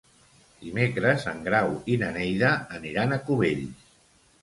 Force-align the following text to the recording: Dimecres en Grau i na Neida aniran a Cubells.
Dimecres 0.63 1.27
en 1.33 1.45
Grau 1.49 1.71
i 1.97 2.01
na 2.07 2.11
Neida 2.17 2.57
aniran 2.81 3.15
a 3.21 3.25
Cubells. 3.31 3.91